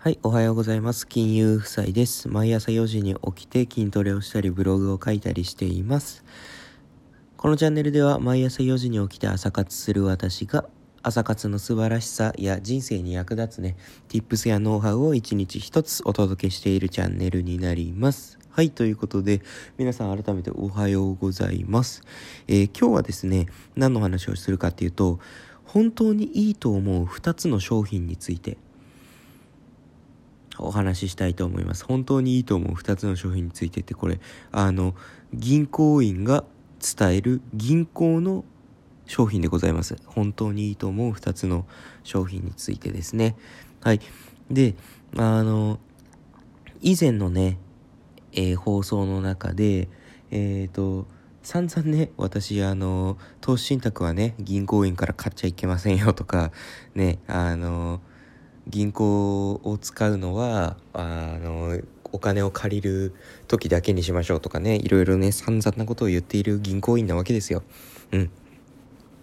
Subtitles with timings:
[0.00, 1.08] はい、おはようございます。
[1.08, 2.28] 金融夫妻です。
[2.28, 6.24] 毎朝4時に起きて筋トレをしたりブログを書いたりしています。
[7.36, 10.66] このチャンネルでは毎朝4時に起きて朝活する私が
[11.02, 13.76] 朝活の素晴らしさや人生に役立つね、
[14.08, 18.38] tips やノウハウを一日一つお届けしているチャンネルになります。
[18.50, 19.42] はい、ということで、
[19.78, 22.02] 皆さん改めておはようございます。
[22.46, 25.18] えー、今日はですね、何の話をするかっていうと、
[25.64, 28.58] 本当にいいと思う2つの商品について
[30.58, 31.84] お話ししたいと思います。
[31.84, 34.20] 本当にいいと思う2つの商品についてってこれ、
[34.52, 34.94] あの、
[35.32, 36.44] 銀行員が
[36.80, 38.44] 伝える銀行の
[39.06, 39.96] 商品でございます。
[40.06, 41.66] 本当にいいと思う2つの
[42.04, 43.36] 商品についてですね。
[43.80, 44.00] はい。
[44.50, 44.74] で、
[45.16, 45.78] あの、
[46.80, 47.58] 以前のね、
[48.32, 49.88] えー、放送の中で、
[50.30, 51.06] えっ、ー、と、
[51.42, 56.52] 散々ね、私、あの、投資信託はね、銀行員から買っちゃいけませんよとか、
[56.94, 58.00] ね、あの、
[58.68, 61.80] 銀行を使うのは、あの、
[62.12, 63.14] お金を借りる
[63.46, 67.62] 時だけにしましょうとかね、いろいろね、散々なことを言っている銀行員なわけですよ。
[68.12, 68.30] うん。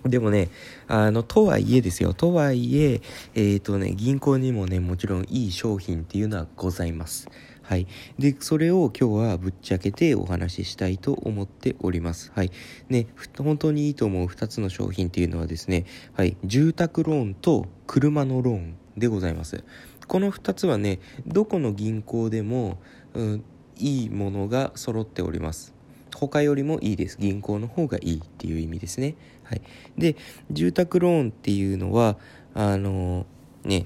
[0.04, 0.50] でもね、
[0.88, 2.14] あの、とはいえですよ。
[2.14, 3.02] とはいえ、
[3.34, 7.28] えっ、ー、とね、銀行にもね、もちろんいい商品っていうのはございます。
[7.64, 7.88] はい。
[8.20, 12.32] で、それを今日はぶっちゃけてお話ししたいと思っております。
[12.36, 12.52] はい。
[12.90, 16.38] ね、本当にいいと思う2つの商品っていうのはですね、はい。
[16.44, 19.64] 住宅ローンと車のローンでございます。
[20.08, 22.78] この2つはね、どこの銀行でも、
[23.14, 23.44] うん、
[23.78, 25.74] いいものが揃っております。
[26.16, 27.18] 他よりもいいです。
[27.20, 29.16] 銀行の方がいいっていう意味ですね。
[29.44, 29.62] はい。
[29.98, 30.16] で、
[30.50, 32.18] 住宅ローンっていうのは、
[32.54, 33.86] あのー、ね、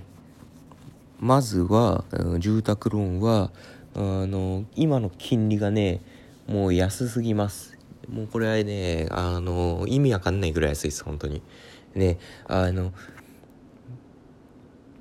[1.20, 2.06] まずは、
[2.38, 3.52] 住宅ローンは、
[3.96, 6.02] あの、今の金利がね、
[6.48, 7.78] もう安すぎます。
[8.08, 11.42] もうこれはね、あの、意味わかんないぐらい安いです、本当に。
[11.96, 12.94] ね、あの、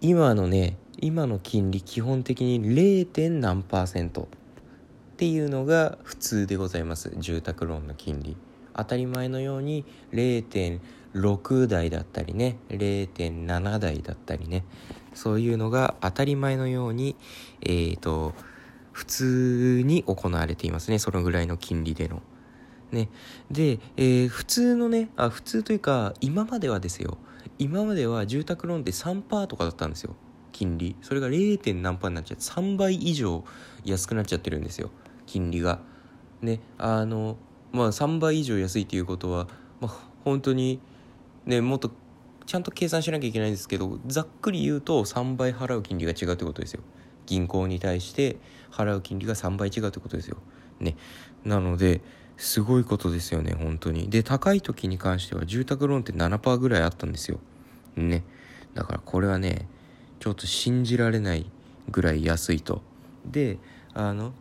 [0.00, 3.30] 今のね、今の金利基本的に 0.
[3.40, 4.26] 何パーセントっ
[5.16, 8.36] ていうのが普通でございます住宅ローンの金利
[8.76, 14.64] 当たり前のように0.6台だったりね0.7台だったりね
[15.14, 17.16] そういうのが当たり前のように
[17.62, 18.34] えっ、ー、と
[18.92, 22.22] 普通に行われていますねそのぐらいの金利での。
[22.90, 23.10] ね、
[23.50, 27.18] で、えー、普通のねあ普通というか今まではですよ
[27.58, 30.14] 今までは住宅ローンって3%とかだったんですよ。
[30.52, 30.96] 金利。
[31.02, 31.74] それが 0.
[31.74, 33.44] 何パーになっちゃって3倍以上
[33.84, 34.90] 安くなっちゃってるんですよ。
[35.26, 35.80] 金利が。
[36.40, 37.36] ねあの
[37.72, 39.48] まあ3倍以上安いっていうことは、
[39.80, 40.80] まあ、本当に
[41.46, 41.90] ねもっと
[42.46, 46.82] ちゃんと計算しなきゃいけないんですけどざっくり言うと3倍払う金利が違うってことですよ。
[47.28, 48.36] 銀行に対して
[48.72, 50.38] 払う金利が3倍違うってことですよ。
[50.80, 50.96] ね。
[51.44, 52.00] なので
[52.38, 54.08] すごいことですよね本当に。
[54.08, 57.38] で高い時に関しては住宅ローンって7%ぐらいあったんですよ。
[57.96, 58.24] ね。
[58.72, 59.68] だからこれはね
[60.20, 61.50] ちょっと信じられない
[61.90, 62.80] ぐらい安いと。
[63.26, 63.58] で
[63.92, 64.32] あの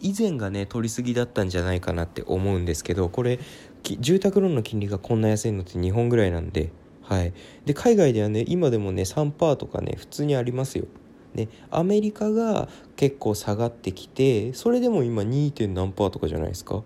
[0.00, 3.38] 以前がね取りすぎだったんじゃないかなって思うんですけどこれ
[3.84, 7.32] 住宅ローンの金利がこんな安いのって日本ぐらいなんではい。
[7.66, 10.86] で海外ではね今でもね3%とかね普通にありますよ。
[11.34, 15.68] ね、アメリカが結構下がってきてそれでも今 2.
[15.68, 16.82] 何パーとかじゃないですか？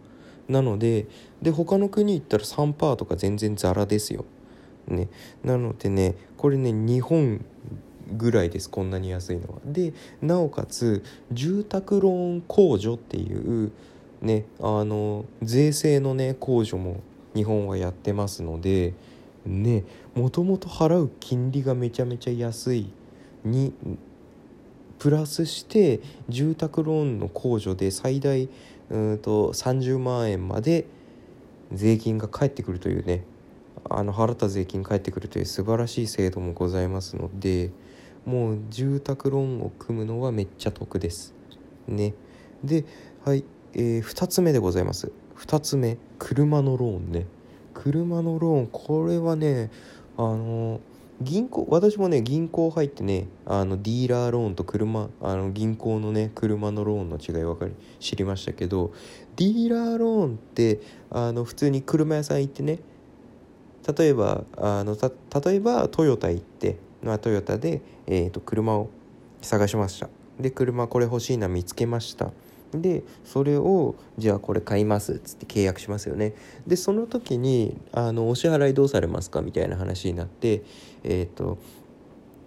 [0.49, 1.07] なので
[1.43, 4.25] で他の国行ったら3%とか全然ザラですよ。
[4.87, 5.09] ね、
[5.43, 7.45] なのでねこれね日本
[8.17, 9.55] ぐらいですこんなに安いのは。
[9.65, 9.93] で
[10.23, 11.03] なおかつ
[11.33, 13.73] 住宅ローン控除っていう
[14.23, 17.01] ねあの税制のね控除も
[17.35, 18.95] 日本はやってますので
[19.45, 19.83] ね
[20.15, 22.93] もともと払う金利がめちゃめちゃ安い
[23.45, 23.75] に
[24.99, 28.49] プラスして住宅ローンの控除で最大
[28.91, 30.87] うんと30万円まで
[31.73, 33.25] 税金が返ってくるというね
[33.89, 37.71] あの払った税金返ってくるという素晴らしい制度もございますので
[38.25, 41.33] もう住宅ローンを組むのはめっちゃ得です
[41.87, 42.15] ね。
[42.65, 42.85] で
[43.25, 45.13] はい、えー、2つ目でございます。
[45.37, 47.27] 2つ目車のローンね。
[47.75, 49.71] 車のローンこれはね
[50.17, 50.81] あのー
[51.23, 58.93] 銀行私もね銀行入ってねあのディーラーローンと車あの銀行のね車のローンの違い分かり知りましたけど
[59.37, 60.81] ディーラーローンって
[61.11, 62.81] あの普通に車屋さん行ってね
[63.97, 68.91] 例えばあの例えばトヨタ行って、まあ、トヨタで、えーと車を
[69.41, 70.09] 探しました。
[70.41, 72.33] で車これ欲しいな見つけました。
[72.83, 76.35] でそれをじゃあこれ買いますっつって契約しますよね。
[76.67, 80.63] でその時にあのお支払いどうされますかみたいな話になって
[81.05, 81.59] えっ、ー、と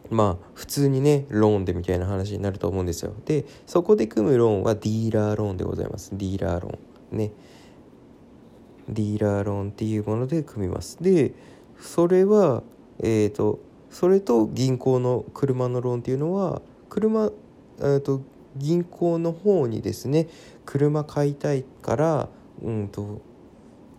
[0.09, 3.13] まあ普通にねローンでみたいな話になると思うんですよ。
[3.25, 6.11] でそこで組むローンはディーラーローンでございます。
[6.13, 7.31] ディーラーローンね。
[8.87, 10.97] ディーラーローンっていうもので組みます。
[11.01, 11.33] で
[11.79, 12.63] それは
[12.99, 13.59] えっ、ー、と
[13.89, 18.21] それと銀行の車のローンっていうのは車ーと
[18.55, 20.27] 銀行の方にですね
[20.65, 22.29] 車買いたいから
[22.61, 23.21] うんと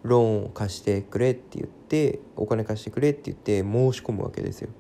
[0.02, 4.70] ローンを貸してくれって言ってお金貸してくれって言って申し込むわけですよ。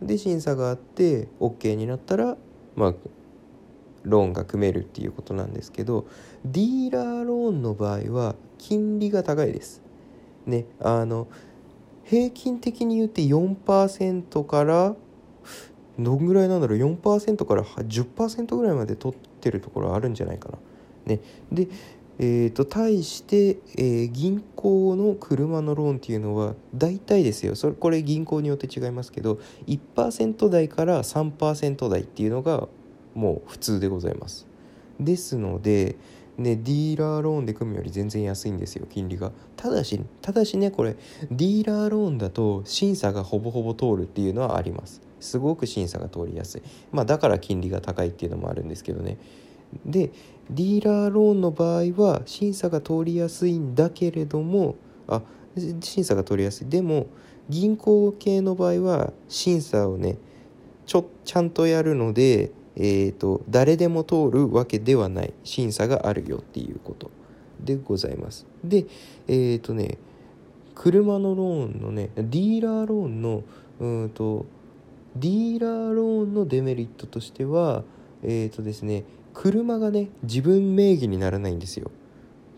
[0.00, 2.36] で審査があって OK になったら
[2.74, 2.94] まあ
[4.02, 6.06] ローンが組めるっていうことなんですけど
[6.44, 9.82] ディーラーローンの場合は金利が高いです。
[10.46, 11.28] ねあの
[12.04, 14.96] 平均的に言って4%から
[16.02, 20.58] どんぐらいなんだろう？4%から10%ぐらいまで取ってるところあるんじゃないかな。
[21.06, 21.20] ね、
[21.50, 21.68] で、
[22.18, 32.68] えーと、対して、えー、銀行の車のローンっていうのは大体ですよそれこれ銀行によって違いますけど1%台から3%台っていうのが
[33.14, 34.46] もう普通でございます。
[35.00, 35.96] ですので、
[36.38, 39.32] ね、ディーラーローンで組むより全然安いんですよ金利が。
[39.56, 40.96] ただしただしねこれ
[41.30, 45.02] ディーラーローンだと審査がほぼほぼ通るっていうのはあります。
[45.20, 46.62] すごく審査が通りやすい。
[46.90, 49.18] まあだから金利が高いっていうのもあるんですけどね。
[49.84, 50.10] で
[50.50, 54.76] ディーラーローンの場合は審査が通りやすいんだけれども
[55.08, 55.22] あ
[55.80, 56.68] 審査が通りやすい。
[56.68, 57.06] でも
[57.48, 60.16] 銀行系の場合は審査をね
[60.86, 67.10] ちょちゃんとやるのでえーと、誰でも通るわけではない審査があるよっていうこと
[67.60, 68.46] でございます。
[68.64, 68.86] で、
[69.28, 69.98] えっ、ー、とね、
[70.74, 73.42] 車のローンのね、ディーラーローンの、
[73.80, 74.46] うんと、
[75.16, 77.84] ディーラーローンのデメリットとしては、
[78.22, 79.04] えっ、ー、とですね、
[79.34, 81.90] 車がね、自分名義にならないんですよ。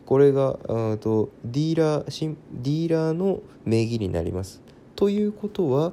[0.06, 4.62] これが、うんとディーラー、ディーラーの名義になります。
[4.96, 5.92] ということは、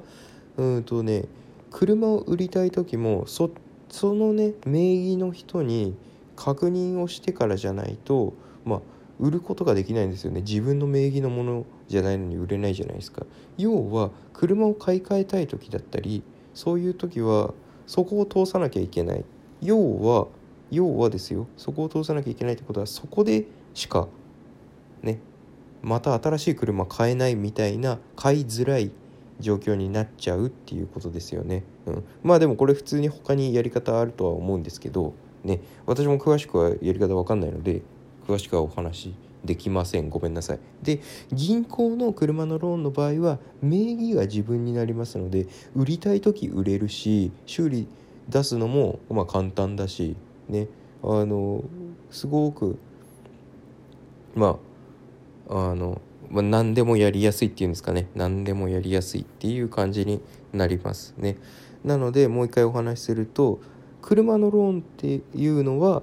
[0.56, 1.24] うんとね、
[1.70, 3.50] 車を売りたい時もそっ
[3.92, 5.94] そのね名義の人に
[6.34, 8.32] 確認をしてからじゃないと
[8.64, 8.80] まあ
[9.20, 10.40] 売ることができないんですよね。
[10.40, 13.26] 自分の名義のものじゃないのに売れないじゃないですか。
[13.58, 16.22] 要は車を買い替えたい時だったり
[16.54, 17.52] そういう時は
[17.86, 19.24] そこを通さなきゃいけない。
[19.60, 20.26] 要は
[20.70, 21.46] 要はですよ。
[21.58, 23.44] そこを通さなきゃいけないってことはそこで
[23.74, 24.08] しか
[25.02, 25.20] ね
[25.82, 28.90] また新しい車買えないみたいな買いづらい
[29.38, 31.62] 状況になっちゃうっていうことですよね。
[31.86, 35.14] うん、まあでもこれ普通に他にやり方あるとは思うんですけど
[35.44, 35.60] ね。
[35.86, 37.82] 私も詳しくはやり方わかんないので
[38.26, 39.14] 詳しくはお話
[39.44, 40.08] できません。
[40.08, 40.60] ごめんなさい。
[40.82, 41.00] で
[41.32, 47.88] 銀行の車のローンの場合は名義が自分になりますので売りたい時売れるし修理
[48.28, 50.16] 出すのもまあ簡単だし
[50.48, 50.68] ね。
[51.02, 51.64] あの
[52.12, 52.78] すごく
[54.34, 54.58] ま
[55.48, 56.00] ああの
[56.30, 58.08] まあ、何でもやりやすいっていうんですかね。
[58.14, 60.22] 何でもやりやすいっていう感じに
[60.54, 61.36] なりますね。
[61.84, 63.60] なのでもう一回お話しすると
[64.00, 66.02] 車のローンっていうのは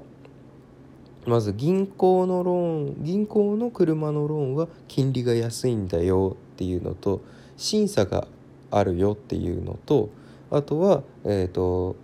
[1.26, 7.22] まず銀行のローン銀行の車のローンは金利が安いんだよっていうのと
[7.58, 8.28] 審査が
[8.72, 10.10] あるよっていうのと
[10.52, 11.96] あとはえっ、ー、と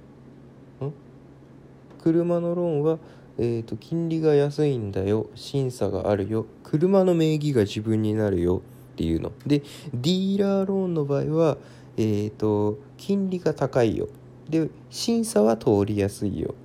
[2.01, 2.99] 車のローンは
[3.37, 8.61] えーと、金利が安いんだよ審査があるよ車の名義が自分になるよ
[8.93, 9.33] っていうの。
[9.45, 9.59] で
[9.93, 11.57] ディーラーローンの場合は、
[11.97, 14.07] えーと、金利が高いよ。
[14.49, 16.55] で審査は通りやすいよ。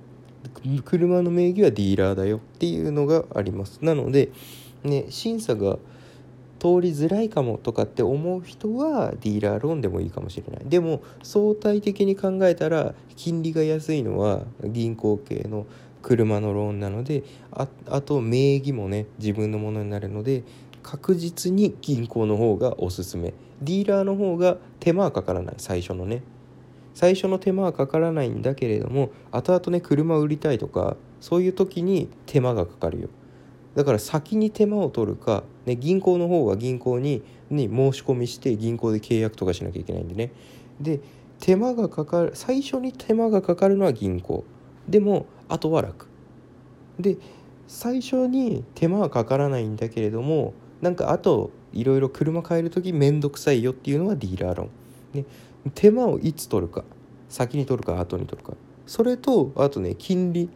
[0.85, 2.37] 車の名義はディーラーだよ。
[2.37, 3.79] っていうのがあります。
[3.81, 4.29] なので、
[4.83, 5.77] ね、審査が
[6.59, 10.65] 通りづらいかもとかって思う人はディーラーローンでもいいかもしれない。
[10.69, 15.65] でも相対的に考えたら金利が安いのは銀行系の
[16.03, 20.43] 車のローンなのでああと名義もね自分のものになるので
[20.83, 23.33] 確実に銀行の方がおすすめ。
[23.61, 25.55] ディーラーの方が手間はかからない。
[25.57, 26.23] 最初のね。
[26.93, 33.09] 最初の手間はかからないんだけれども後々ね車売りたいとかそういう時に手間がかかるよ。
[33.75, 40.31] だから先に手間を取るか、ね、銀行の方は銀行にに申し込みして銀行で契約とかしなきゃいけないんでね。
[40.79, 40.99] で
[41.39, 44.43] 手間がかかる最初に手間がかかるのは銀行。
[44.87, 46.07] でもあとは楽。
[46.99, 47.17] で
[47.67, 54.69] 最初に手間はかからないんだけれどもなんかあといろいろ車買える時面倒くさいよっていうのはディーラーロン、
[55.13, 55.25] ね、
[55.75, 56.83] 手間をいつ取るか
[57.29, 58.55] 先に取るか後に取るか。
[58.85, 60.49] それとあとね金利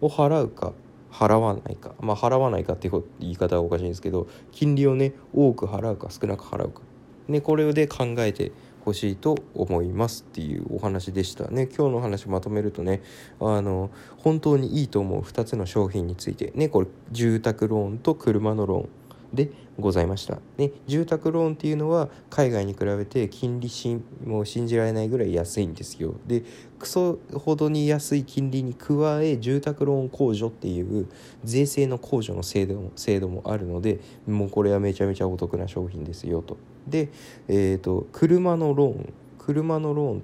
[0.00, 0.72] を払うか
[1.12, 1.94] 払わないか。
[2.00, 6.80] まあ払わないかっていう言い方はおかしいんですけど金利をね多く払うか少なく払うか、
[7.28, 8.52] ね、これで考えて
[8.84, 11.66] ほしいと思いますっていうお話でしたね。
[11.66, 13.02] 今日の話まとめるとね
[13.40, 16.52] あの本当にいいと思う2つの商品について。
[16.54, 18.88] ねこれ住宅ローンと車のローン。
[19.36, 26.14] でございました、ね、住宅ローンっていうのは海外に比べて金利しもう信じられないぐらい安いんですよ。
[26.26, 26.42] で
[26.78, 31.06] クソほどに安い金利に加え住宅ローン控除っていう
[31.44, 36.56] 税制の控除の制度も制度もあるのでもうこれはめちゃめちゃお得な商品ですよと。
[36.88, 37.10] で、
[37.48, 39.12] えーと、車のローン。
[39.38, 40.22] 車のローン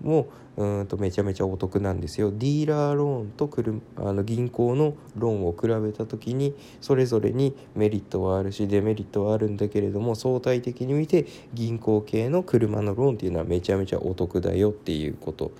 [0.00, 15.52] もうんとめちゃめちゃお得なんですよディーラーローンと車あの銀行のローンを比べた時にそれぞれにメリットはあるしデメリットはあるんだけれども相対的に見て銀行系の車のローンっていうのはめちゃめちゃお得だよっていうこと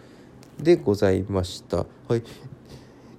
[0.59, 1.87] でございました。
[2.09, 2.23] はい、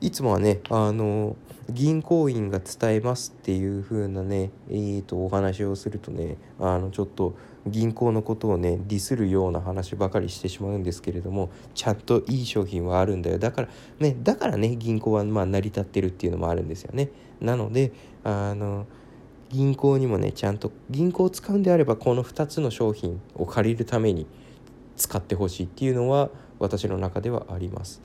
[0.02, 1.36] いつもはねあの
[1.70, 7.36] 銀行員が伝えますっていう風なねえー、とお話をするとねあのちょっと
[7.68, 13.38] 銀行のことをねディスるような話ばかりしてしまうんですけれどもちゃんといい商品はあるんだよ。
[13.38, 13.68] だから
[14.00, 17.10] ねだからね銀行はま成り立ってるっていうのもあるんですよね。
[17.40, 17.92] なので
[18.24, 18.88] あの
[19.50, 24.26] 銀行にもねちゃんと銀行を使うんであればこの2つの商品を借りるために
[24.96, 28.02] 使ってほしいっていうのは私の中ではあります。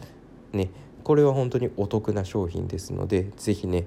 [0.53, 0.71] ね
[1.03, 3.87] これは本当にお得な商品ですので是非ね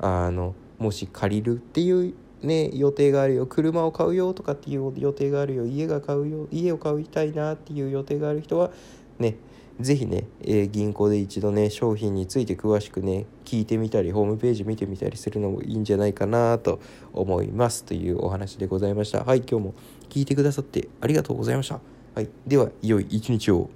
[0.00, 2.14] あのもし借りるっていう
[2.46, 8.70] ね予定があるよ車を買うよとかっていう予定があるよ家が買うよ家を買いたいなっていう予定がある人は
[9.18, 9.36] ね
[9.78, 16.80] 是非ね、えー、銀行で一度ね商品について詳しくね聞いてみたりホームページ見てみたりするのもいいんじゃないかなと
[17.12, 17.84] 思います。
[17.84, 19.22] というお話でございました。
[19.24, 19.74] はい今日も
[20.08, 21.80] 聞いてくださってありがとうございました。
[22.14, 23.68] はいでは良い一日を。